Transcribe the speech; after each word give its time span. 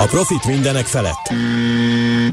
A 0.00 0.06
profit 0.06 0.44
mindenek 0.44 0.86
felett. 0.86 1.32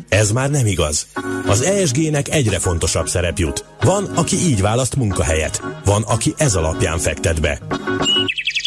Ez 0.09 0.31
már 0.31 0.49
nem 0.49 0.65
igaz. 0.65 1.07
Az 1.47 1.61
ESG-nek 1.61 2.29
egyre 2.29 2.59
fontosabb 2.59 3.07
szerep 3.07 3.37
jut. 3.37 3.65
Van, 3.81 4.03
aki 4.03 4.35
így 4.35 4.61
választ 4.61 4.95
munkahelyet. 4.95 5.61
Van, 5.85 6.01
aki 6.01 6.33
ez 6.37 6.55
alapján 6.55 6.97
fektet 6.97 7.41
be. 7.41 7.59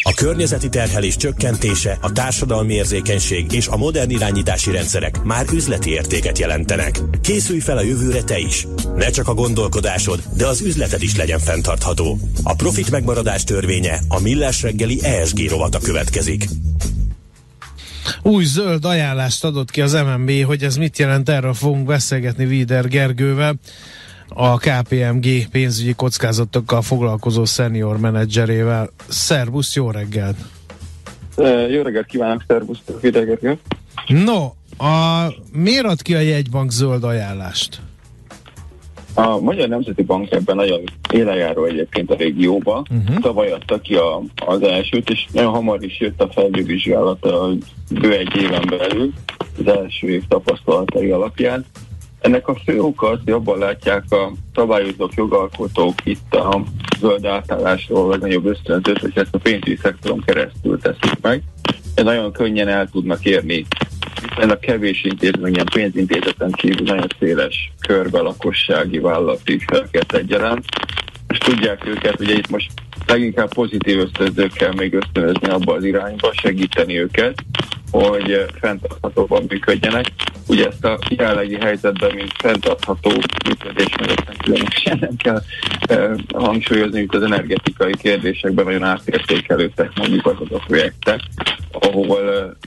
A 0.03 0.13
környezeti 0.13 0.69
terhelés 0.69 1.15
csökkentése, 1.15 1.97
a 2.01 2.11
társadalmi 2.11 2.73
érzékenység 2.73 3.51
és 3.51 3.67
a 3.67 3.77
modern 3.77 4.09
irányítási 4.09 4.71
rendszerek 4.71 5.23
már 5.23 5.45
üzleti 5.53 5.89
értéket 5.89 6.39
jelentenek. 6.39 6.99
Készülj 7.21 7.59
fel 7.59 7.77
a 7.77 7.83
jövőre 7.83 8.23
te 8.23 8.39
is. 8.39 8.67
Ne 8.95 9.09
csak 9.09 9.27
a 9.27 9.33
gondolkodásod, 9.33 10.23
de 10.37 10.47
az 10.47 10.61
üzleted 10.61 11.01
is 11.01 11.15
legyen 11.15 11.39
fenntartható. 11.39 12.19
A 12.43 12.55
profit 12.55 12.91
megmaradás 12.91 13.43
törvénye 13.43 13.99
a 14.07 14.19
Millás 14.19 14.61
reggeli 14.61 15.03
ESG 15.03 15.49
rovata 15.49 15.79
következik. 15.79 16.45
Új 18.23 18.43
zöld 18.43 18.85
ajánlást 18.85 19.43
adott 19.43 19.71
ki 19.71 19.81
az 19.81 19.93
MNB, 19.93 20.43
hogy 20.43 20.63
ez 20.63 20.75
mit 20.75 20.97
jelent, 20.97 21.29
erről 21.29 21.53
fogunk 21.53 21.85
beszélgetni 21.85 22.45
Víder 22.45 22.87
Gergővel 22.87 23.55
a 24.27 24.57
KPMG 24.57 25.49
pénzügyi 25.51 25.93
kockázatokkal 25.93 26.81
foglalkozó 26.81 27.45
senior 27.45 27.97
menedzserével. 27.97 28.89
Szervusz, 29.07 29.75
jó 29.75 29.91
reggelt! 29.91 30.37
Jó 31.69 31.81
reggelt 31.81 32.05
kívánok, 32.05 32.43
szervusz, 32.47 32.79
Gergő! 33.01 33.57
No, 34.07 34.51
a, 34.85 35.27
miért 35.51 35.85
ad 35.85 36.01
ki 36.01 36.15
a 36.15 36.19
jegybank 36.19 36.71
zöld 36.71 37.03
ajánlást? 37.03 37.81
A 39.13 39.39
Magyar 39.39 39.67
Nemzeti 39.67 40.03
Bank 40.03 40.31
ebben 40.31 40.55
nagyon 40.55 40.81
élejáró 41.13 41.65
egyébként 41.65 42.11
a 42.11 42.15
régióba. 42.15 42.83
Uh-huh. 42.89 43.19
Tavaly 43.21 43.51
adta 43.51 43.79
ki 43.79 43.95
a, 43.95 44.21
az 44.45 44.61
elsőt, 44.63 45.09
és 45.09 45.25
nagyon 45.31 45.51
hamar 45.51 45.83
is 45.83 45.99
jött 45.99 46.21
a 46.21 46.29
felülvizsgálata 46.31 47.49
bő 47.99 48.13
egy 48.13 48.35
éven 48.35 48.65
belül, 48.69 49.13
az 49.59 49.67
első 49.67 50.09
év 50.09 50.23
tapasztalatai 50.27 51.09
alapján. 51.09 51.65
Ennek 52.19 52.47
a 52.47 52.55
fő 52.55 52.81
oka 52.81 53.07
az, 53.07 53.19
hogy 53.23 53.33
abban 53.33 53.57
látják 53.57 54.03
a 54.09 54.31
szabályozók, 54.55 55.13
jogalkotók 55.15 55.95
itt 56.03 56.35
a 56.35 56.63
zöld 56.99 57.25
átállásról 57.25 58.05
a 58.05 58.09
legnagyobb 58.09 58.45
ösztönzőt, 58.45 58.99
hogy 58.99 59.11
ezt 59.15 59.35
a 59.35 59.37
pénzügyi 59.37 59.75
szektoron 59.75 60.23
keresztül 60.25 60.79
teszik 60.79 61.21
meg. 61.21 61.43
De 61.95 62.03
nagyon 62.03 62.31
könnyen 62.31 62.67
el 62.67 62.87
tudnak 62.87 63.25
érni 63.25 63.65
a 64.37 64.59
kevés 64.59 65.03
intézményen, 65.03 65.65
pénzintézeten 65.73 66.51
kívül 66.51 66.85
nagyon 66.85 67.07
széles 67.19 67.71
körbe 67.87 68.19
lakossági 68.19 68.99
vállalati 68.99 69.59
felket 69.67 70.13
egyaránt, 70.13 70.65
és 71.27 71.37
tudják 71.37 71.87
őket, 71.87 72.19
ugye 72.19 72.33
itt 72.33 72.49
most 72.49 72.71
leginkább 73.05 73.53
pozitív 73.53 73.99
ösztönzőkkel 73.99 74.71
még 74.71 74.93
ösztönözni 74.93 75.49
abba 75.49 75.73
az 75.73 75.83
irányba, 75.83 76.33
segíteni 76.33 76.99
őket, 76.99 77.43
hogy 77.91 78.45
fenntarthatóban 78.59 79.43
működjenek. 79.47 80.05
Ugye 80.47 80.67
ezt 80.67 80.85
a 80.85 80.99
jelenlegi 81.09 81.55
helyzetben, 81.55 82.15
mint 82.15 82.31
fenntartható 82.37 83.11
működés 83.47 83.95
meg 83.99 84.37
különösen 84.43 84.97
nem 84.99 85.15
kell 85.17 85.35
eh, 85.35 85.41
hangsúlyozni, 86.33 86.99
mint 86.99 87.15
az 87.15 87.23
energetikai 87.23 87.93
kérdésekben 88.01 88.65
nagyon 88.65 88.83
átértékelődtek 88.83 89.91
mondjuk 89.95 90.25
azok 90.25 90.51
a 90.51 90.63
projektek, 90.67 91.19
ahol 91.71 92.07
uh, 92.07 92.17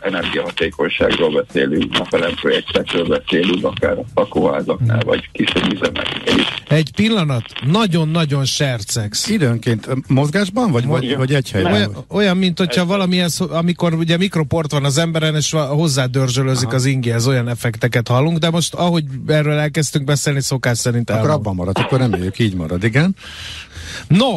energiahatékonyságról 0.00 1.42
beszélünk, 1.42 1.98
napelem 1.98 2.34
projektekről 2.34 3.06
beszélünk, 3.06 3.64
akár 3.64 3.98
a 3.98 4.04
lakóházaknál, 4.14 5.00
vagy 5.04 5.28
kisebb 5.32 5.72
üzemeknél 5.72 6.36
is. 6.38 6.54
Egy 6.68 6.90
pillanat, 6.96 7.44
nagyon-nagyon 7.66 8.44
sercex. 8.44 9.28
Időnként 9.28 10.08
mozgásban, 10.08 10.70
vagy, 10.70 10.86
vagy, 10.86 11.16
vagy 11.16 11.34
egy 11.34 11.50
helyben? 11.50 11.72
Olyan, 11.72 12.04
olyan, 12.08 12.36
mint 12.36 12.58
hogyha 12.58 12.86
valamilyen, 12.86 13.30
amikor 13.50 13.94
ugye 13.94 14.16
mikroport 14.16 14.72
van 14.72 14.84
az 14.84 14.98
emberen, 14.98 15.34
és 15.34 15.50
hozzádörzsölözik 15.68 16.72
az 16.72 16.84
ingéhez, 16.84 17.26
olyan 17.26 17.48
effekteket 17.48 18.08
hallunk, 18.08 18.38
de 18.38 18.50
most 18.50 18.74
ahogy 18.74 19.04
erről 19.26 19.58
elkezdtünk 19.58 20.04
beszélni, 20.04 20.40
szokás 20.40 20.78
szerint 20.78 21.10
Akkor 21.10 21.30
abban 21.30 21.54
marad, 21.54 21.78
akkor 21.78 21.98
reméljük 21.98 22.38
így 22.38 22.54
marad, 22.54 22.84
igen. 22.84 23.13
No, 24.08 24.36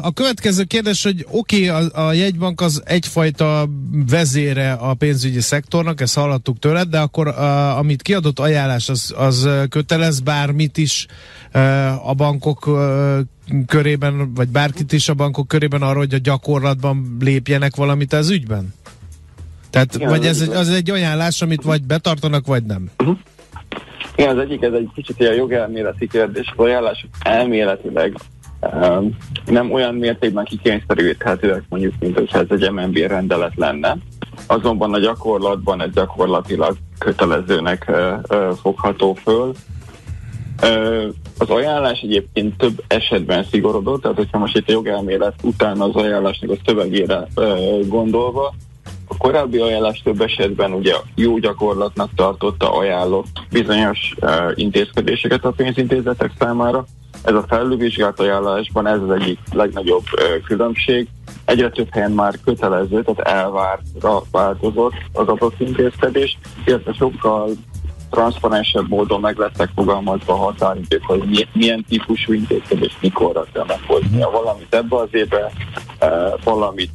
a 0.00 0.12
következő 0.12 0.64
kérdés, 0.64 1.02
hogy 1.02 1.26
oké, 1.30 1.70
okay, 1.70 1.88
a, 1.88 2.06
a 2.06 2.12
jegybank 2.12 2.60
az 2.60 2.82
egyfajta 2.84 3.68
vezére 4.08 4.72
a 4.72 4.94
pénzügyi 4.94 5.40
szektornak, 5.40 6.00
ezt 6.00 6.14
hallottuk 6.14 6.58
tőled, 6.58 6.88
de 6.88 6.98
akkor 6.98 7.28
a, 7.28 7.78
amit 7.78 8.02
kiadott 8.02 8.38
ajánlás, 8.38 8.88
az, 8.88 9.14
az 9.16 9.48
kötelez 9.68 10.20
bármit 10.20 10.76
is 10.76 11.06
a 12.04 12.14
bankok 12.14 12.70
körében, 13.66 14.34
vagy 14.34 14.48
bárkit 14.48 14.92
is 14.92 15.08
a 15.08 15.14
bankok 15.14 15.48
körében 15.48 15.82
arra, 15.82 15.98
hogy 15.98 16.14
a 16.14 16.18
gyakorlatban 16.18 17.16
lépjenek 17.20 17.76
valamit 17.76 18.12
az 18.12 18.30
ügyben? 18.30 18.74
Tehát, 19.70 19.94
Igen, 19.94 20.08
vagy 20.08 20.26
ez 20.26 20.40
egy, 20.40 20.48
az 20.48 20.68
egy 20.68 20.90
ajánlás, 20.90 21.42
amit 21.42 21.62
vagy 21.62 21.82
betartanak, 21.82 22.46
vagy 22.46 22.64
nem? 22.64 22.90
Uh-huh. 22.98 23.18
Igen, 24.18 24.36
az 24.36 24.42
egyik, 24.42 24.62
ez 24.62 24.72
egy 24.72 24.88
kicsit 24.94 25.20
ilyen 25.20 25.34
jogelméleti 25.34 26.08
kérdés. 26.08 26.52
Az 26.56 26.64
ajánlások 26.64 27.10
elméletileg 27.20 28.16
um, 28.60 29.16
nem 29.46 29.72
olyan 29.72 29.94
mértékben 29.94 30.44
kikényszerülhetőek, 30.44 31.62
mondjuk, 31.68 31.94
mint 32.00 32.18
hogyha 32.18 32.38
ez 32.38 32.46
egy 32.48 32.70
MNB 32.70 32.96
rendelet 32.96 33.52
lenne. 33.56 33.96
Azonban 34.46 34.94
a 34.94 34.98
gyakorlatban 34.98 35.82
ez 35.82 35.90
gyakorlatilag 35.92 36.76
kötelezőnek 36.98 37.84
uh, 37.88 38.38
uh, 38.38 38.56
fogható 38.56 39.14
föl. 39.14 39.52
Uh, 40.62 41.04
az 41.38 41.50
ajánlás 41.50 42.00
egyébként 42.00 42.56
több 42.56 42.82
esetben 42.86 43.44
szigorodott, 43.44 44.02
tehát 44.02 44.16
hogyha 44.16 44.38
most 44.38 44.56
itt 44.56 44.68
a 44.68 44.72
jogelmélet 44.72 45.34
után 45.42 45.80
az 45.80 45.94
ajánlásnak 45.94 46.50
a 46.50 46.62
szövegére 46.66 47.26
gondolva, 47.86 48.54
korábbi 49.18 49.58
ajánlás 49.58 50.02
több 50.04 50.20
esetben 50.20 50.72
ugye 50.72 50.94
jó 51.14 51.38
gyakorlatnak 51.38 52.10
tartotta, 52.16 52.72
ajánlott 52.72 53.42
bizonyos 53.50 54.14
uh, 54.20 54.52
intézkedéseket 54.54 55.44
a 55.44 55.50
pénzintézetek 55.50 56.30
számára. 56.38 56.84
Ez 57.22 57.34
a 57.34 57.44
felülvizsgált 57.48 58.20
ajánlásban 58.20 58.86
ez 58.86 59.00
az 59.00 59.10
egyik 59.10 59.38
legnagyobb 59.52 60.04
uh, 60.12 60.44
különbség. 60.46 61.08
Egyre 61.44 61.70
több 61.70 61.88
helyen 61.90 62.12
már 62.12 62.34
kötelező, 62.44 63.02
tehát 63.02 63.36
elvárra 63.36 64.22
változott 64.30 64.94
az 65.12 65.28
adott 65.28 65.60
intézkedés, 65.60 66.38
illetve 66.64 66.92
sokkal 66.92 67.50
transzparensebb 68.10 68.88
módon 68.88 69.20
meg 69.20 69.38
lettek 69.38 69.70
fogalmazva 69.74 70.32
a 70.32 70.36
határidők, 70.36 71.04
hogy 71.04 71.48
milyen 71.52 71.84
típusú 71.88 72.32
intézkedés 72.32 72.96
mikorra 73.00 73.44
kell 73.52 73.64
meghoznia. 73.66 74.30
Valamit 74.30 74.74
ebbe 74.74 74.96
az 74.96 75.08
évbe, 75.10 75.52
valamit 76.44 76.90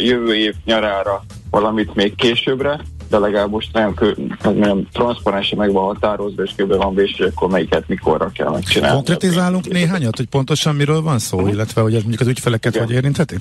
jövő 0.00 0.36
év 0.36 0.54
nyarára, 0.64 1.22
valamit 1.52 1.94
még 1.94 2.14
későbbre, 2.14 2.80
de 3.08 3.18
legalább 3.18 3.50
most 3.50 3.78
kö, 3.94 4.12
nagyon 4.42 4.88
transzparensen 4.92 5.58
meg 5.58 5.72
van 5.72 5.84
határozva, 5.84 6.42
és 6.42 6.50
kb. 6.56 6.76
van 6.76 6.94
vés, 6.94 7.14
hogy 7.16 7.32
akkor 7.34 7.48
melyiket 7.50 7.88
mikorra 7.88 8.30
kell 8.34 8.50
megcsinálni. 8.50 8.94
Konkretizálunk 8.94 9.68
néhányat, 9.68 10.16
hogy 10.16 10.26
pontosan 10.26 10.74
miről 10.74 11.02
van 11.02 11.18
szó, 11.18 11.36
uh-huh. 11.36 11.52
illetve 11.52 11.80
hogy 11.80 11.94
ez 11.94 12.00
mondjuk 12.00 12.20
az 12.20 12.26
ügyfeleket 12.26 12.74
Igen. 12.74 12.86
hogy 12.86 12.94
érintheti? 12.94 13.36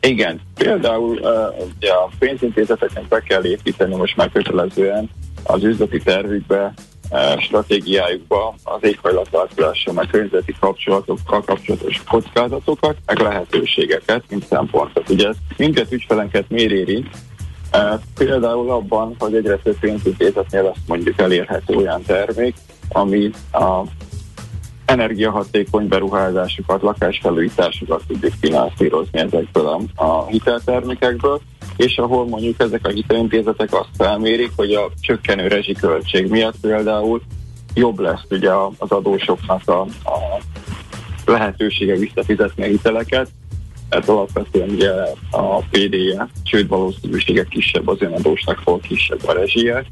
Igen, 0.00 0.40
például 0.54 1.18
uh, 1.18 1.66
ugye 1.76 1.90
a 1.90 2.10
pénzintézeteknek 2.18 3.08
be 3.08 3.20
kell 3.20 3.44
építeni 3.44 3.96
most 3.96 4.16
már 4.16 4.30
kötelezően 4.32 5.10
az 5.42 5.64
üzleti 5.64 5.98
tervükbe, 5.98 6.74
stratégiájukba 7.38 8.54
az 8.64 8.78
éghajlatváltozással, 8.82 9.94
meg 9.94 10.06
környezeti 10.06 10.54
kapcsolatokkal 10.60 11.42
kapcsolatos 11.42 12.02
kockázatokat, 12.08 12.96
meg 13.06 13.18
lehetőségeket, 13.18 14.24
mint 14.28 14.46
szempontot. 14.46 15.08
Ugye 15.08 15.28
ez 15.28 15.36
mindket 15.56 15.92
ügyfelenket 15.92 16.48
miért 16.48 16.72
például 18.14 18.70
abban, 18.70 19.14
hogy 19.18 19.34
egyre 19.34 19.56
több 19.56 19.78
pénzintézetnél 19.78 20.66
azt 20.66 20.86
mondjuk 20.86 21.20
elérhető 21.20 21.74
olyan 21.74 22.02
termék, 22.02 22.54
ami 22.88 23.30
a 23.52 23.82
energiahatékony 24.84 25.88
beruházásokat, 25.88 26.82
lakásfelújításokat 26.82 28.02
tudjuk 28.06 28.32
finanszírozni 28.40 29.18
ezekből 29.18 29.66
a, 29.66 30.04
a 30.04 30.26
hiteltermékekből, 30.26 31.40
és 31.76 31.98
ahol 31.98 32.26
mondjuk 32.26 32.60
ezek 32.60 32.86
a 32.86 32.90
hitelintézetek 32.90 33.72
azt 33.72 33.88
felmérik, 33.96 34.50
hogy 34.56 34.72
a 34.72 34.90
csökkenő 35.00 35.48
rezsiköltség 35.48 36.28
miatt 36.28 36.56
például 36.60 37.22
jobb 37.74 37.98
lesz 37.98 38.26
ugye 38.30 38.50
az 38.78 38.90
adósoknak 38.90 39.68
a, 39.68 39.80
a 39.80 40.40
lehetősége 41.24 41.96
visszafizetni 41.96 42.62
a 42.62 42.66
hiteleket, 42.66 43.28
ez 43.88 44.08
alapvetően 44.08 44.68
ugye 44.68 44.90
a 45.30 45.58
PD-je, 45.58 46.28
csőd 46.42 46.68
valószínűsége 46.68 47.44
kisebb 47.44 47.88
az 47.88 48.00
önadósnak, 48.00 48.60
hol 48.64 48.80
kisebb 48.80 49.26
a 49.26 49.32
rezsie, 49.32 49.84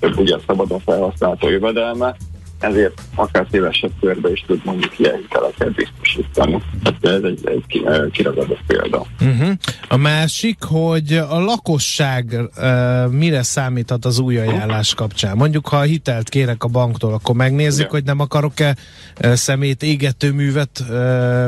több 0.00 0.18
ugye 0.18 0.36
szabadon 0.46 0.80
felhasználható 0.80 1.48
jövedelme, 1.48 2.16
ezért 2.58 3.02
akár 3.14 3.46
szélesebb 3.50 3.90
körbe 4.00 4.30
is 4.30 4.44
tud 4.46 4.60
mondjuk 4.64 4.98
ilyen 4.98 5.16
hiteleket 5.16 5.74
biztosítani. 5.74 6.62
Tehát 6.82 7.04
ez 7.04 7.22
egy, 7.22 7.48
egy 7.48 8.10
kiragadott 8.10 8.62
példa. 8.66 9.06
Uh-huh. 9.20 9.50
A 9.88 9.96
másik, 9.96 10.62
hogy 10.62 11.12
a 11.12 11.38
lakosság 11.38 12.40
uh, 12.56 13.10
mire 13.10 13.42
számíthat 13.42 14.04
az 14.04 14.18
új 14.18 14.38
ajánlás 14.38 14.94
kapcsán? 14.94 15.36
Mondjuk, 15.36 15.68
ha 15.68 15.76
a 15.76 15.82
hitelt 15.82 16.28
kérek 16.28 16.64
a 16.64 16.68
banktól, 16.68 17.12
akkor 17.12 17.34
megnézzük, 17.34 17.86
ja. 17.86 17.90
hogy 17.90 18.04
nem 18.04 18.20
akarok-e 18.20 18.76
uh, 19.24 19.32
szemét 19.32 19.82
égetőművet 19.82 20.80
uh, 20.80 20.88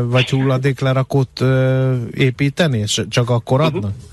vagy 0.05 0.31
hulladéklerakót 0.31 1.41
uh, 1.41 1.95
építeni, 2.15 2.79
és 2.79 3.03
csak 3.09 3.31
akkor 3.31 3.59
mhm. 3.59 3.67
adnak? 3.67 3.83
Uh-huh. 3.91 4.09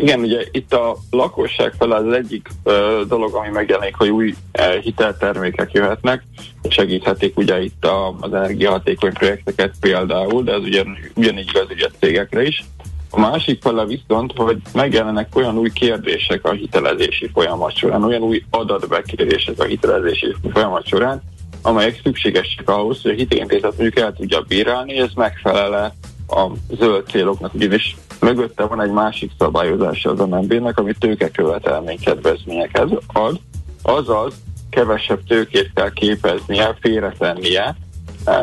Igen, 0.00 0.20
ugye 0.20 0.44
itt 0.50 0.72
a 0.72 0.96
lakosság 1.10 1.72
fel 1.78 1.90
az 1.90 2.12
egyik 2.12 2.48
ö, 2.62 3.02
dolog, 3.08 3.34
ami 3.34 3.48
megjelenik, 3.48 3.94
hogy 3.96 4.08
új 4.08 4.34
ö, 4.52 4.78
hiteltermékek 4.80 5.72
jöhetnek, 5.72 6.22
és 6.62 6.74
segíthetik 6.74 7.36
ugye 7.36 7.62
itt 7.62 7.84
a, 7.84 8.16
az 8.20 8.32
energiahatékony 8.32 9.12
projekteket 9.12 9.74
például, 9.80 10.42
de 10.42 10.52
ez 10.52 10.62
ugyan, 10.62 10.98
ugyanígy 11.14 11.48
igaz 11.48 11.66
ugye 11.70 11.86
cégekre 12.00 12.42
is. 12.42 12.64
A 13.10 13.20
másik 13.20 13.62
fele 13.62 13.84
viszont, 13.84 14.32
hogy 14.36 14.58
megjelennek 14.72 15.36
olyan 15.36 15.58
új 15.58 15.70
kérdések 15.72 16.44
a 16.44 16.52
hitelezési 16.52 17.30
folyamat 17.32 17.76
során, 17.76 18.04
olyan 18.04 18.22
új 18.22 18.44
adatbekérések 18.50 19.60
a 19.60 19.64
hitelezési 19.64 20.34
folyamat 20.52 20.86
során, 20.86 21.22
amelyek 21.62 22.00
szükségesek 22.02 22.68
ahhoz, 22.68 23.02
hogy 23.02 23.10
a 23.10 23.14
hitelintézet 23.14 23.76
mondjuk 23.76 23.98
el 23.98 24.12
tudja 24.12 24.40
bírálni, 24.40 24.98
ez 24.98 25.12
megfelele 25.14 25.94
a 26.28 26.46
zöld 26.78 27.06
céloknak, 27.08 27.54
ugyanis 27.54 27.96
mögötte 28.20 28.64
van 28.64 28.82
egy 28.82 28.90
másik 28.90 29.30
szabályozása 29.38 30.10
az 30.10 30.18
MNB-nek, 30.18 30.78
ami 30.78 30.92
tőkekövetelmény 30.98 31.98
kedvezményekhez 32.00 32.88
ad, 33.12 33.40
azaz 33.82 34.34
kevesebb 34.70 35.24
tőkét 35.26 35.70
kell 35.74 35.92
képeznie, 35.92 36.76
félretennie, 36.80 37.76
eh, 38.24 38.34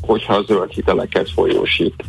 hogyha 0.00 0.34
a 0.34 0.42
zöld 0.42 0.70
hiteleket 0.70 1.30
folyósít. 1.30 2.04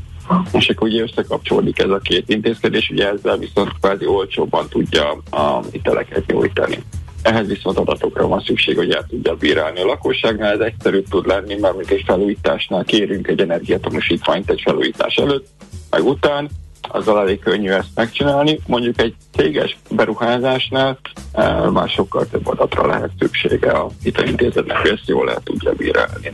És 0.51 0.69
akkor 0.69 0.87
ugye 0.87 1.01
összekapcsolódik 1.01 1.79
ez 1.79 1.89
a 1.89 1.97
két 1.97 2.29
intézkedés, 2.29 2.89
ugye 2.89 3.09
ezzel 3.09 3.37
viszont 3.37 3.73
kvázi 3.79 4.05
olcsóbban 4.05 4.67
tudja 4.69 5.11
a 5.29 5.61
hiteleket 5.71 6.25
nyújtani. 6.25 6.83
Ehhez 7.21 7.47
viszont 7.47 7.77
adatokra 7.77 8.27
van 8.27 8.39
szükség, 8.39 8.77
hogy 8.77 8.91
el 8.91 9.05
tudja 9.09 9.35
bírálni 9.35 9.81
a 9.81 9.85
lakosságnál, 9.85 10.53
ez 10.53 10.59
egyszerűbb 10.59 11.07
tud 11.09 11.27
lenni, 11.27 11.55
mert 11.55 11.75
mint 11.75 11.89
egy 11.89 12.03
felújításnál 12.05 12.83
kérünk 12.83 13.27
egy 13.27 13.41
energiatanúsítványt 13.41 14.49
egy 14.49 14.61
felújítás 14.63 15.15
előtt, 15.15 15.47
meg 15.89 16.05
után, 16.05 16.49
azzal 16.81 17.19
elég 17.19 17.39
könnyű 17.39 17.69
ezt 17.69 17.89
megcsinálni. 17.95 18.59
Mondjuk 18.67 19.01
egy 19.01 19.15
céges 19.35 19.77
beruházásnál 19.89 20.99
e, 21.31 21.69
már 21.69 21.89
sokkal 21.89 22.27
több 22.31 22.47
adatra 22.47 22.87
lehet 22.87 23.11
szüksége 23.19 23.71
a 23.71 23.89
hitelintézetnek, 24.03 24.77
hogy 24.77 24.91
ezt 24.91 25.07
jól 25.07 25.29
el 25.31 25.41
tudja 25.43 25.73
bírálni. 25.73 26.29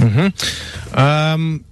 Uh-huh. 0.00 0.26
Um, 0.96 1.66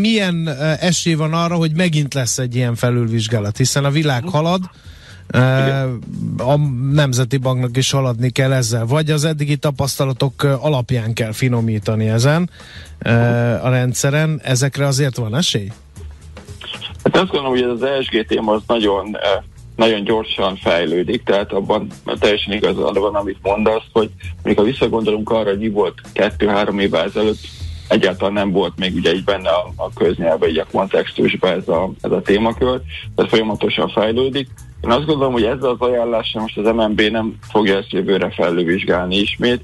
milyen 0.00 0.48
esély 0.80 1.14
van 1.14 1.34
arra, 1.34 1.54
hogy 1.54 1.72
megint 1.76 2.14
lesz 2.14 2.38
egy 2.38 2.54
ilyen 2.54 2.74
felülvizsgálat, 2.74 3.56
hiszen 3.56 3.84
a 3.84 3.90
világ 3.90 4.28
halad, 4.28 4.60
a 6.36 6.56
Nemzeti 6.92 7.36
Banknak 7.36 7.76
is 7.76 7.90
haladni 7.90 8.30
kell 8.30 8.52
ezzel, 8.52 8.86
vagy 8.86 9.10
az 9.10 9.24
eddigi 9.24 9.56
tapasztalatok 9.56 10.42
alapján 10.42 11.12
kell 11.12 11.32
finomítani 11.32 12.08
ezen 12.08 12.50
a 13.62 13.68
rendszeren. 13.68 14.40
Ezekre 14.44 14.86
azért 14.86 15.16
van 15.16 15.36
esély? 15.36 15.72
Hát 17.02 17.16
azt 17.16 17.30
gondolom, 17.30 17.50
hogy 17.50 17.62
ez 17.62 17.70
az 17.70 17.82
ESG 17.82 18.26
téma 18.26 18.52
az 18.52 18.62
nagyon, 18.66 19.16
nagyon 19.76 20.04
gyorsan 20.04 20.56
fejlődik, 20.56 21.22
tehát 21.22 21.52
abban 21.52 21.86
teljesen 22.18 22.52
igazad 22.52 22.98
van, 22.98 23.14
amit 23.14 23.38
mondasz, 23.42 23.84
hogy 23.92 24.10
ha 24.56 24.62
visszagondolunk 24.62 25.30
arra, 25.30 25.48
hogy 25.48 25.58
mi 25.58 25.68
volt 25.68 26.00
kettő-három 26.12 26.78
évvel 26.78 27.04
ezelőtt, 27.04 27.38
egyáltalán 27.88 28.32
nem 28.32 28.50
volt 28.50 28.72
még 28.78 28.94
ugye 28.94 29.14
így 29.14 29.24
benne 29.24 29.48
a, 29.48 29.72
a 29.76 29.92
köznyelve, 29.94 30.48
így 30.48 30.58
a 30.58 30.66
kontextusban 30.72 31.50
ez 31.50 31.68
a, 31.68 31.90
ez 32.00 32.10
a 32.10 32.22
témakör, 32.22 32.80
tehát 33.14 33.30
folyamatosan 33.30 33.88
fejlődik. 33.88 34.48
Én 34.80 34.90
azt 34.90 35.06
gondolom, 35.06 35.32
hogy 35.32 35.44
ezzel 35.44 35.70
az 35.70 35.80
ajánlással 35.80 36.42
most 36.42 36.58
az 36.58 36.74
MNB 36.74 37.00
nem 37.00 37.38
fogja 37.40 37.76
ezt 37.76 37.92
jövőre 37.92 38.30
felülvizsgálni 38.30 39.16
ismét. 39.16 39.62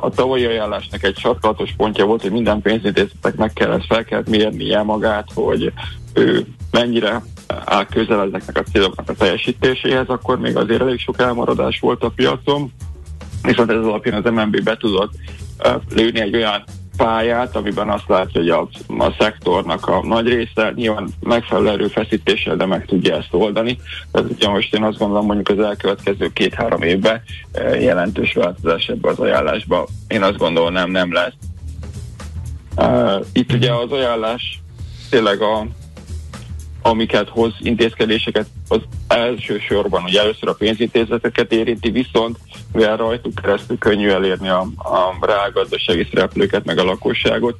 A 0.00 0.10
tavalyi 0.10 0.44
ajánlásnak 0.44 1.02
egy 1.02 1.18
sarkalatos 1.18 1.74
pontja 1.76 2.04
volt, 2.04 2.22
hogy 2.22 2.30
minden 2.30 2.62
pénzintézetek 2.62 3.52
kell 3.54 3.72
ezt 3.72 3.86
fel 3.86 4.04
kell 4.04 4.22
mérnie 4.28 4.82
magát, 4.82 5.28
hogy 5.34 5.72
ő 6.12 6.46
mennyire 6.70 7.22
áll 7.64 7.86
közel 7.86 8.22
ezeknek 8.22 8.58
a 8.58 8.70
céloknak 8.72 9.08
a 9.08 9.14
teljesítéséhez, 9.14 10.08
akkor 10.08 10.38
még 10.38 10.56
azért 10.56 10.80
elég 10.80 10.98
sok 10.98 11.20
elmaradás 11.20 11.80
volt 11.80 12.02
a 12.02 12.08
piacon, 12.08 12.72
viszont 13.42 13.70
ez 13.70 13.76
alapján 13.76 14.24
az 14.24 14.32
MNB 14.32 14.62
be 14.62 14.76
tudott 14.76 15.12
lőni 15.94 16.20
egy 16.20 16.36
olyan 16.36 16.64
pályát, 16.96 17.56
amiben 17.56 17.88
azt 17.88 18.08
látja, 18.08 18.40
hogy 18.40 18.48
a, 18.48 18.68
a 19.04 19.14
szektornak 19.18 19.86
a 19.86 20.06
nagy 20.06 20.26
része 20.26 20.72
nyilván 20.74 21.08
megfelelő 21.20 21.68
erőfeszítéssel, 21.68 22.56
de 22.56 22.66
meg 22.66 22.86
tudja 22.86 23.16
ezt 23.16 23.28
oldani. 23.30 23.78
Tehát 24.12 24.30
ugye 24.30 24.48
most 24.48 24.74
én 24.74 24.82
azt 24.82 24.98
gondolom, 24.98 25.26
mondjuk 25.26 25.58
az 25.58 25.64
elkövetkező 25.64 26.32
két-három 26.32 26.82
évben 26.82 27.22
jelentős 27.80 28.32
változás 28.32 28.86
ebbe 28.86 29.08
az 29.08 29.18
ajánlásba. 29.18 29.86
Én 30.08 30.22
azt 30.22 30.36
gondolom, 30.36 30.72
nem, 30.72 30.90
nem 30.90 31.12
lesz. 31.12 31.34
Itt 33.32 33.52
ugye 33.52 33.72
az 33.72 33.92
ajánlás 33.92 34.62
tényleg 35.10 35.40
a 35.40 35.66
amiket 36.82 37.28
hoz 37.28 37.52
intézkedéseket, 37.58 38.46
az 38.68 38.80
elsősorban, 39.08 40.02
hogy 40.02 40.14
először 40.14 40.48
a 40.48 40.54
pénzintézeteket 40.54 41.52
érinti, 41.52 41.90
viszont 41.90 42.38
mivel 42.72 42.96
rajtuk 42.96 43.34
keresztül 43.34 43.78
könnyű 43.78 44.08
elérni 44.08 44.48
a, 44.48 44.60
a 44.76 45.26
reálgazdasági 45.26 46.06
szereplőket, 46.12 46.64
meg 46.64 46.78
a 46.78 46.84
lakosságot, 46.84 47.56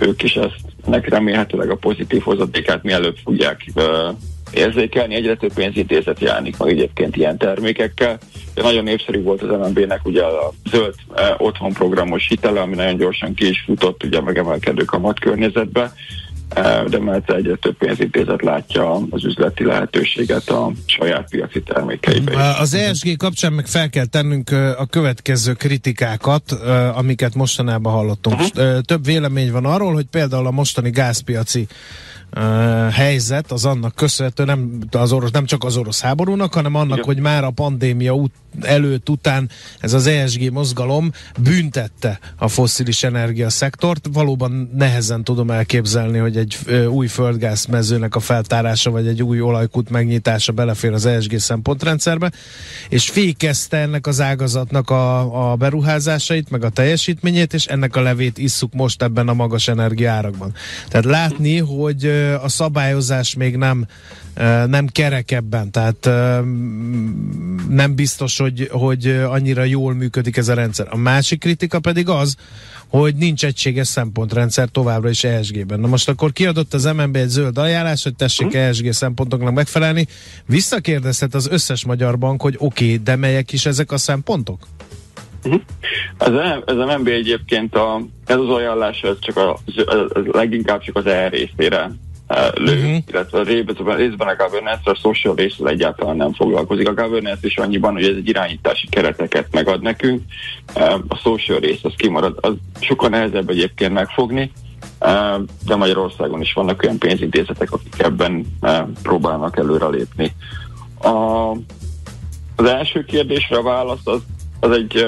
ők 0.00 0.22
is 0.22 0.36
ezt 0.36 0.60
nek 0.86 1.08
remélhetőleg 1.08 1.70
a 1.70 1.76
pozitív 1.76 2.22
hozadékát 2.22 2.82
mielőbb 2.82 3.16
fogják 3.24 3.64
érzékelni. 4.52 5.14
Egyre 5.14 5.36
több 5.36 5.52
pénzintézet 5.52 6.20
jelenik 6.20 6.56
meg 6.56 6.68
egyébként 6.68 7.16
ilyen 7.16 7.38
termékekkel. 7.38 8.18
De 8.54 8.62
nagyon 8.62 8.84
népszerű 8.84 9.22
volt 9.22 9.42
az 9.42 9.48
MNB-nek 9.48 10.00
ugye 10.04 10.22
a 10.24 10.52
zöld 10.70 10.94
otthonprogramos 11.38 12.28
hitele, 12.28 12.60
ami 12.60 12.74
nagyon 12.74 12.96
gyorsan 12.96 13.34
ki 13.34 13.48
is 13.48 13.62
futott 13.66 14.04
ugye 14.04 14.20
megemelkedő 14.20 14.84
kamat 14.84 15.18
környezetbe 15.18 15.92
de 16.88 16.98
mert 16.98 17.32
egyre 17.32 17.54
több 17.54 17.76
pénzintézet 17.76 18.42
látja 18.42 18.94
az 19.10 19.24
üzleti 19.24 19.64
lehetőséget 19.64 20.48
a 20.48 20.72
saját 20.86 21.28
piaci 21.30 21.62
termékeibe. 21.62 22.56
Az 22.58 22.74
ESG 22.74 23.16
kapcsán 23.16 23.52
meg 23.52 23.66
fel 23.66 23.90
kell 23.90 24.06
tennünk 24.06 24.50
a 24.78 24.86
következő 24.86 25.52
kritikákat, 25.52 26.52
amiket 26.94 27.34
mostanában 27.34 27.92
hallottunk. 27.92 28.40
Uh-huh. 28.40 28.80
Több 28.80 29.04
vélemény 29.04 29.52
van 29.52 29.64
arról, 29.64 29.92
hogy 29.92 30.06
például 30.10 30.46
a 30.46 30.50
mostani 30.50 30.90
gázpiaci 30.90 31.66
uh, 32.36 32.90
helyzet 32.90 33.52
az 33.52 33.64
annak 33.64 33.94
köszönhető, 33.94 34.44
nem, 34.44 34.78
az 34.90 35.12
orosz, 35.12 35.30
nem 35.30 35.44
csak 35.44 35.64
az 35.64 35.76
orosz 35.76 36.00
háborúnak, 36.00 36.54
hanem 36.54 36.74
annak, 36.74 36.96
Igen. 36.96 37.04
hogy 37.04 37.18
már 37.18 37.44
a 37.44 37.50
pandémia 37.50 38.14
út, 38.14 38.32
előtt, 38.60 39.08
után 39.08 39.50
ez 39.80 39.92
az 39.92 40.06
ESG 40.06 40.52
mozgalom 40.52 41.12
büntette 41.40 42.18
a 42.36 42.48
fosszilis 42.48 43.02
energiaszektort. 43.02 44.08
Valóban 44.12 44.70
nehezen 44.74 45.24
tudom 45.24 45.50
elképzelni, 45.50 46.18
hogy 46.18 46.36
egy 46.36 46.58
uh, 46.66 46.92
új 46.92 47.06
földgázmezőnek 47.06 48.14
a 48.14 48.20
feltárása, 48.20 48.90
vagy 48.90 49.06
egy 49.06 49.22
új 49.22 49.40
olajkút 49.40 49.90
megnyitása 49.90 50.52
belefér 50.52 50.92
az 50.92 51.06
ESG 51.06 51.38
szempontrendszerbe, 51.38 52.32
és 52.88 53.10
fékezte 53.10 53.76
ennek 53.76 54.06
az 54.06 54.20
ágazatnak 54.20 54.90
a, 54.90 55.50
a 55.50 55.56
beruházásait, 55.56 56.50
meg 56.50 56.64
a 56.64 56.68
teljesítményét, 56.68 57.54
és 57.54 57.66
ennek 57.66 57.96
a 57.96 58.00
levét 58.00 58.38
isszuk 58.38 58.72
most 58.72 59.02
ebben 59.02 59.28
a 59.28 59.34
magas 59.34 59.68
energiárakban. 59.68 60.54
Tehát 60.88 61.06
látni, 61.06 61.58
hogy 61.58 62.17
a 62.42 62.48
szabályozás 62.48 63.34
még 63.34 63.56
nem 63.56 63.86
nem 64.66 64.86
kerek 64.86 65.30
ebben, 65.30 65.70
tehát 65.70 66.04
nem 67.68 67.94
biztos, 67.94 68.38
hogy, 68.38 68.68
hogy 68.70 69.06
annyira 69.06 69.62
jól 69.62 69.94
működik 69.94 70.36
ez 70.36 70.48
a 70.48 70.54
rendszer. 70.54 70.86
A 70.90 70.96
másik 70.96 71.40
kritika 71.40 71.80
pedig 71.80 72.08
az, 72.08 72.36
hogy 72.88 73.14
nincs 73.14 73.44
egységes 73.44 73.86
szempontrendszer 73.86 74.68
továbbra 74.68 75.08
is 75.08 75.24
ESG-ben. 75.24 75.80
Na 75.80 75.86
most 75.86 76.08
akkor 76.08 76.32
kiadott 76.32 76.74
az 76.74 76.84
MNB 76.84 77.16
egy 77.16 77.28
zöld 77.28 77.58
ajánlás, 77.58 78.02
hogy 78.02 78.14
tessék 78.14 78.46
uh-huh. 78.46 78.62
ESG 78.62 78.92
szempontoknak 78.92 79.54
megfelelni. 79.54 80.06
Visszakérdezhet 80.46 81.34
az 81.34 81.48
összes 81.50 81.84
magyar 81.84 82.18
bank, 82.18 82.42
hogy 82.42 82.54
oké, 82.58 82.84
okay, 82.84 82.96
de 82.96 83.16
melyek 83.16 83.52
is 83.52 83.66
ezek 83.66 83.92
a 83.92 83.96
szempontok? 83.96 84.66
Uh-huh. 85.44 85.60
Ez, 86.18 86.32
ez 86.66 86.76
a 86.76 86.96
MNB 86.98 87.06
egyébként 87.08 87.74
a, 87.74 88.00
ez 88.26 88.36
az 88.36 88.48
ajánlás, 88.48 89.00
ez 89.00 89.16
csak 89.20 89.36
a, 89.36 89.58
ez 89.76 90.24
leginkább 90.24 90.80
csak 90.80 90.96
az 90.96 91.06
E 91.06 91.28
részére 91.28 91.90
lő, 92.54 92.76
uh-huh. 92.76 92.96
illetve 93.06 93.38
a 93.38 93.42
részben, 93.42 93.96
részben 93.96 94.28
a 94.28 94.36
governance, 94.36 94.90
a 94.90 94.94
social 94.94 95.34
részről 95.34 95.68
egyáltalán 95.68 96.16
nem 96.16 96.32
foglalkozik. 96.32 96.88
A 96.88 96.94
governance 96.94 97.46
is 97.46 97.56
annyiban, 97.56 97.92
hogy 97.92 98.04
ez 98.04 98.16
egy 98.16 98.28
irányítási 98.28 98.88
kereteket 98.88 99.46
megad 99.50 99.82
nekünk, 99.82 100.22
a 101.08 101.16
social 101.16 101.58
rész 101.58 101.80
az 101.82 101.92
kimarad, 101.96 102.38
az 102.40 102.52
sokkal 102.80 103.08
nehezebb 103.08 103.48
egyébként 103.48 103.92
megfogni, 103.92 104.52
de 105.66 105.76
Magyarországon 105.76 106.40
is 106.40 106.52
vannak 106.52 106.82
olyan 106.82 106.98
pénzintézetek, 106.98 107.72
akik 107.72 108.02
ebben 108.02 108.58
próbálnak 109.02 109.56
előrelépni. 109.56 110.34
A, 111.02 111.50
az 112.56 112.64
első 112.64 113.04
kérdésre 113.04 113.56
a 113.56 113.62
válasz 113.62 114.06
az, 114.06 114.20
az 114.60 114.70
egy 114.70 115.06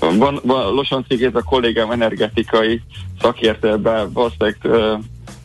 van, 0.00 0.40
van 0.42 0.74
Losan 0.74 1.04
cégét 1.08 1.34
a 1.34 1.42
kollégám 1.42 1.90
energetikai 1.90 2.82
szakértőben 3.20 4.12
valószínűleg 4.12 4.58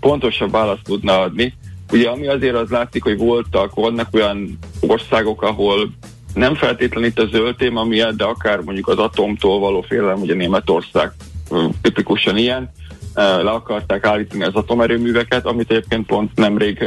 pontosabb 0.03 0.51
választ 0.51 0.83
tudna 0.83 1.19
adni. 1.19 1.53
Ugye 1.91 2.09
ami 2.09 2.27
azért 2.27 2.55
az 2.55 2.69
látszik, 2.69 3.03
hogy 3.03 3.17
voltak, 3.17 3.75
vannak 3.75 4.07
olyan 4.11 4.59
országok, 4.79 5.41
ahol 5.41 5.91
nem 6.33 6.55
feltétlenül 6.55 7.09
itt 7.09 7.19
a 7.19 7.25
zöld 7.25 7.55
téma 7.55 7.83
miatt, 7.83 8.17
de 8.17 8.23
akár 8.23 8.59
mondjuk 8.59 8.87
az 8.87 8.97
atomtól 8.97 9.59
való 9.59 9.81
félelem, 9.81 10.21
ugye 10.21 10.33
Németország 10.33 11.11
tipikusan 11.81 12.37
ilyen, 12.37 12.71
le 13.15 13.49
akarták 13.49 14.05
állítani 14.05 14.43
az 14.43 14.53
atomerőműveket, 14.53 15.45
amit 15.45 15.71
egyébként 15.71 16.05
pont 16.05 16.35
nemrég 16.35 16.85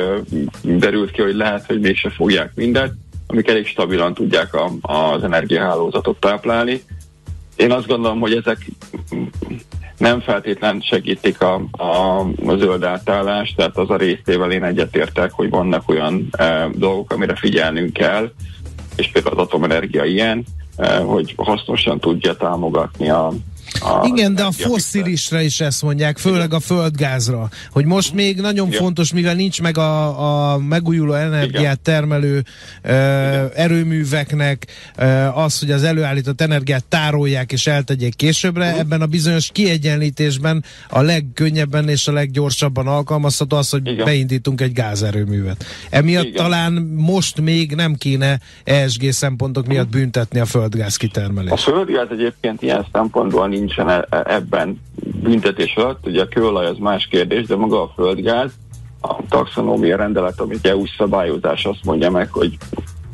derült 0.62 1.10
ki, 1.10 1.22
hogy 1.22 1.34
lehet, 1.34 1.66
hogy 1.66 1.80
mégse 1.80 2.10
fogják 2.10 2.52
mindet, 2.54 2.92
amik 3.26 3.48
elég 3.48 3.66
stabilan 3.66 4.14
tudják 4.14 4.54
a, 4.54 4.70
az 4.80 5.24
energiahálózatot 5.24 6.20
táplálni. 6.20 6.82
Én 7.56 7.72
azt 7.72 7.86
gondolom, 7.86 8.20
hogy 8.20 8.34
ezek 8.34 8.70
nem 9.98 10.20
feltétlen 10.20 10.80
segítik 10.80 11.40
a, 11.40 11.54
a, 11.70 12.20
a 12.46 12.56
zöld 12.56 12.82
átállást, 12.82 13.56
tehát 13.56 13.76
az 13.76 13.90
a 13.90 13.96
részével 13.96 14.52
én 14.52 14.64
egyetértek, 14.64 15.32
hogy 15.32 15.50
vannak 15.50 15.88
olyan 15.88 16.28
e, 16.30 16.68
dolgok, 16.74 17.12
amire 17.12 17.34
figyelnünk 17.36 17.92
kell, 17.92 18.32
és 18.96 19.10
például 19.10 19.38
az 19.38 19.46
atomenergia 19.46 20.04
ilyen, 20.04 20.44
e, 20.76 20.96
hogy 20.96 21.34
hasznosan 21.36 22.00
tudja 22.00 22.36
támogatni 22.36 23.10
a, 23.10 23.32
a 23.72 24.06
Igen, 24.06 24.34
de 24.34 24.42
a 24.42 24.50
fosszilisre 24.50 25.42
is 25.42 25.60
ezt 25.60 25.82
mondják, 25.82 26.18
főleg 26.18 26.54
a 26.54 26.60
földgázra, 26.60 27.48
hogy 27.70 27.84
most 27.84 28.14
még 28.14 28.40
nagyon 28.40 28.66
Igen. 28.66 28.80
fontos, 28.80 29.12
mivel 29.12 29.34
nincs 29.34 29.62
meg 29.62 29.78
a, 29.78 30.52
a 30.52 30.58
megújuló 30.58 31.12
energiát 31.12 31.60
Igen. 31.60 31.78
termelő 31.82 32.44
uh, 32.84 32.92
erőműveknek 33.54 34.66
uh, 34.98 35.38
az, 35.38 35.58
hogy 35.58 35.70
az 35.70 35.82
előállított 35.82 36.40
energiát 36.40 36.84
tárolják 36.84 37.52
és 37.52 37.66
eltegyék 37.66 38.14
későbbre, 38.14 38.64
uh-huh. 38.64 38.80
ebben 38.80 39.00
a 39.00 39.06
bizonyos 39.06 39.50
kiegyenlítésben 39.52 40.64
a 40.88 41.00
legkönnyebben 41.00 41.88
és 41.88 42.08
a 42.08 42.12
leggyorsabban 42.12 42.86
alkalmazható 42.86 43.56
az, 43.56 43.70
hogy 43.70 43.86
Igen. 43.86 44.04
beindítunk 44.04 44.60
egy 44.60 44.72
gázerőművet. 44.72 45.64
Emiatt 45.90 46.24
Igen. 46.24 46.42
talán 46.42 46.72
most 46.96 47.40
még 47.40 47.74
nem 47.74 47.94
kéne 47.94 48.40
ESG 48.64 49.12
szempontok 49.12 49.66
miatt 49.66 49.88
büntetni 49.88 50.40
a 50.40 50.44
földgáz 50.44 50.96
kitermelést. 50.96 51.52
A 51.52 51.70
földgáz 51.70 52.06
egyébként 52.10 52.62
ilyen 52.62 52.86
szempontból 52.92 53.48
nincsen 53.58 53.88
e- 53.88 54.06
e- 54.10 54.24
ebben 54.26 54.80
büntetés 55.22 55.76
alatt. 55.76 56.06
Ugye 56.06 56.22
a 56.22 56.28
kőolaj 56.28 56.66
az 56.66 56.78
más 56.78 57.06
kérdés, 57.06 57.46
de 57.46 57.56
maga 57.56 57.82
a 57.82 57.92
földgáz, 57.94 58.52
a 59.00 59.16
taxonómia 59.28 59.96
rendelet, 59.96 60.40
amit 60.40 60.66
EU 60.66 60.86
szabályozás 60.86 61.64
azt 61.64 61.84
mondja 61.84 62.10
meg, 62.10 62.30
hogy 62.30 62.56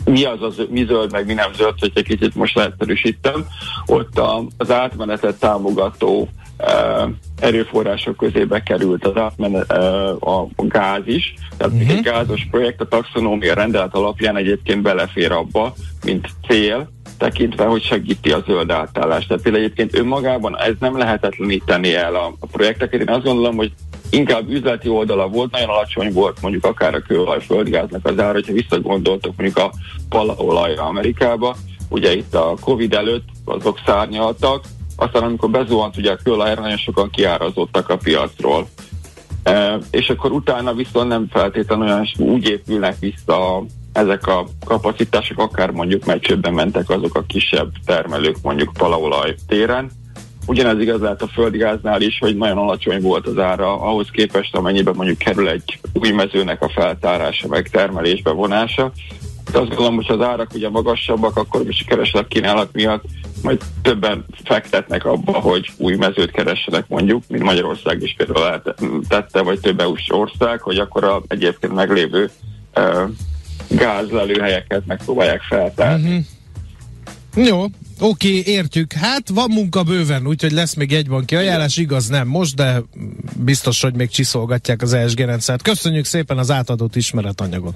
mi 0.04 0.24
az, 0.24 0.42
az 0.42 0.62
mi 0.70 0.84
zöld, 0.84 1.12
meg 1.12 1.26
mi 1.26 1.32
nem 1.32 1.52
zöld, 1.52 1.74
hogy 1.78 1.90
egy 1.94 2.04
kicsit 2.04 2.34
most 2.34 2.54
lehetősítem, 2.54 3.46
ott 3.86 4.18
a, 4.18 4.44
az 4.56 4.70
átmenetet 4.70 5.38
támogató 5.38 6.28
uh, 6.58 7.10
erőforrások 7.40 8.16
közébe 8.16 8.62
került 8.62 9.06
az 9.06 9.16
átmenet, 9.16 9.72
uh, 9.72 10.28
a, 10.28 10.48
a 10.56 10.66
gáz 10.66 11.02
is. 11.06 11.34
Tehát 11.56 11.72
uh-huh. 11.72 11.90
egy 11.90 12.02
gázos 12.02 12.46
projekt 12.50 12.80
a 12.80 12.88
taxonómia 12.88 13.54
rendelet 13.54 13.94
alapján 13.94 14.36
egyébként 14.36 14.82
belefér 14.82 15.32
abba, 15.32 15.74
mint 16.04 16.28
cél, 16.48 16.90
tekintve, 17.22 17.64
hogy 17.64 17.82
segíti 17.82 18.32
a 18.32 18.42
zöld 18.46 18.70
átállást. 18.70 19.28
Tehát 19.28 19.42
például 19.42 19.64
egyébként 19.64 19.98
önmagában 19.98 20.58
ez 20.58 20.74
nem 20.80 20.98
lehetetleníteni 20.98 21.94
el 21.94 22.14
a, 22.14 22.34
a 22.40 22.46
projekteket. 22.46 23.00
Én 23.00 23.08
azt 23.08 23.24
gondolom, 23.24 23.56
hogy 23.56 23.72
inkább 24.10 24.48
üzleti 24.50 24.88
oldala 24.88 25.28
volt, 25.28 25.50
nagyon 25.50 25.68
alacsony 25.68 26.12
volt 26.12 26.42
mondjuk 26.42 26.64
akár 26.64 26.94
a 26.94 27.00
kőolaj 27.00 27.40
földgáznak 27.40 28.06
az 28.06 28.18
ára, 28.18 28.32
hogyha 28.32 28.52
visszagondoltok 28.52 29.32
mondjuk 29.36 29.58
a 29.58 29.72
palaolajra 30.08 30.82
Amerikába, 30.82 31.56
ugye 31.88 32.16
itt 32.16 32.34
a 32.34 32.54
Covid 32.60 32.94
előtt 32.94 33.28
azok 33.44 33.80
szárnyaltak, 33.86 34.64
aztán 34.96 35.22
amikor 35.22 35.50
bezuhant 35.50 35.96
ugye 35.96 36.10
a 36.10 36.18
kőolajra, 36.24 36.60
nagyon 36.60 36.76
sokan 36.76 37.10
kiárazottak 37.10 37.88
a 37.88 37.96
piacról. 37.96 38.68
E, 39.42 39.78
és 39.90 40.08
akkor 40.08 40.32
utána 40.32 40.74
viszont 40.74 41.08
nem 41.08 41.28
feltétlenül 41.30 41.84
olyan 41.84 42.08
úgy 42.18 42.48
épülnek 42.48 42.98
vissza 42.98 43.64
ezek 43.92 44.26
a 44.26 44.46
kapacitások 44.64 45.38
akár 45.38 45.70
mondjuk 45.70 46.04
meccsőben 46.04 46.52
mentek 46.52 46.90
azok 46.90 47.14
a 47.14 47.24
kisebb 47.26 47.70
termelők 47.86 48.36
mondjuk 48.42 48.72
palaolaj 48.72 49.34
téren. 49.48 49.90
Ugyanez 50.46 50.80
igaz 50.80 51.00
lehet 51.00 51.22
a 51.22 51.26
földgáznál 51.26 52.00
is, 52.00 52.18
hogy 52.18 52.36
nagyon 52.36 52.58
alacsony 52.58 53.00
volt 53.00 53.26
az 53.26 53.38
ára 53.38 53.80
ahhoz 53.80 54.08
képest, 54.12 54.56
amennyiben 54.56 54.94
mondjuk 54.96 55.18
kerül 55.18 55.48
egy 55.48 55.78
új 55.92 56.10
mezőnek 56.10 56.62
a 56.62 56.68
feltárása, 56.68 57.48
meg 57.48 57.68
termelésbe 57.68 58.30
vonása. 58.30 58.92
De 59.52 59.58
azt 59.58 59.68
gondolom, 59.68 59.94
hogy 59.94 60.06
az 60.08 60.20
árak 60.20 60.50
ugye 60.54 60.68
magasabbak, 60.68 61.36
akkor 61.36 61.68
is 61.68 61.84
kereslet 61.86 62.28
kínálat 62.28 62.72
miatt 62.72 63.04
majd 63.42 63.62
többen 63.82 64.24
fektetnek 64.44 65.04
abba, 65.04 65.32
hogy 65.32 65.70
új 65.76 65.96
mezőt 65.96 66.30
keressenek 66.30 66.88
mondjuk, 66.88 67.22
mint 67.28 67.42
Magyarország 67.42 68.02
is 68.02 68.14
például 68.16 68.62
tette, 69.08 69.42
vagy 69.42 69.60
több 69.60 69.80
EU-s 69.80 70.10
ország, 70.10 70.60
hogy 70.60 70.78
akkor 70.78 71.04
a 71.04 71.22
egyébként 71.28 71.74
meglévő 71.74 72.30
gázlelőhelyeket 73.68 74.86
megpróbálják 74.86 75.42
feltárni. 75.42 76.16
Uh-huh. 77.34 77.46
Jó, 77.46 77.64
Oké, 78.04 78.38
okay, 78.38 78.52
értjük. 78.52 78.92
Hát 78.92 79.28
van 79.28 79.50
munka 79.50 79.82
bőven, 79.82 80.26
úgyhogy 80.26 80.52
lesz 80.52 80.74
még 80.74 80.92
egy 80.92 81.08
banki 81.08 81.36
ajánlás, 81.36 81.76
igaz 81.76 82.08
nem 82.08 82.28
most, 82.28 82.54
de 82.54 82.82
biztos, 83.36 83.82
hogy 83.82 83.94
még 83.94 84.10
csiszolgatják 84.10 84.82
az 84.82 84.92
ESG 84.92 85.18
rendszert. 85.18 85.62
Köszönjük 85.62 86.04
szépen 86.04 86.38
az 86.38 86.50
átadott 86.50 86.96
ismeretanyagot. 86.96 87.74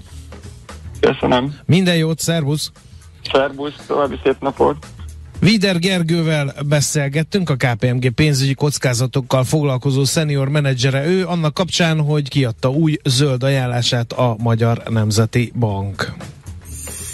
Köszönöm. 1.01 1.59
Minden 1.67 1.97
jót, 1.97 2.19
szervusz! 2.19 2.71
Szervusz, 3.33 3.85
további 3.87 4.19
szép 4.23 4.37
napot! 4.41 4.87
Vider 5.39 5.79
Gergővel 5.79 6.55
beszélgettünk, 6.67 7.51
a 7.51 7.57
KPMG 7.57 8.11
pénzügyi 8.11 8.55
kockázatokkal 8.55 9.45
foglalkozó 9.45 10.05
senior 10.05 10.49
menedzsere 10.49 11.07
ő, 11.07 11.27
annak 11.27 11.55
kapcsán, 11.55 12.01
hogy 12.01 12.29
kiadta 12.29 12.71
új 12.71 12.97
zöld 13.05 13.43
ajánlását 13.43 14.13
a 14.13 14.37
Magyar 14.39 14.83
Nemzeti 14.89 15.53
Bank. 15.59 16.13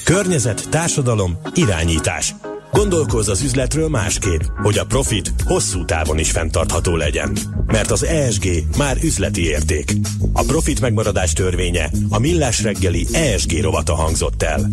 Környezet, 0.05 0.69
társadalom, 0.71 1.39
irányítás. 1.55 2.35
Gondolkozz 2.73 3.29
az 3.29 3.43
üzletről 3.43 3.89
másképp, 3.89 4.41
hogy 4.63 4.79
a 4.79 4.85
profit 4.85 5.33
hosszú 5.45 5.85
távon 5.85 6.19
is 6.19 6.31
fenntartható 6.31 6.97
legyen. 6.97 7.37
Mert 7.67 7.91
az 7.91 8.05
ESG 8.05 8.49
már 8.79 8.97
üzleti 9.03 9.45
érték. 9.45 9.93
A 10.33 10.43
profit 10.47 10.81
megmaradás 10.81 11.33
törvénye 11.33 11.91
a 12.09 12.19
millás 12.19 12.63
reggeli 12.63 13.07
ESG 13.13 13.61
rovata 13.61 13.95
hangzott 13.95 14.43
el. 14.43 14.71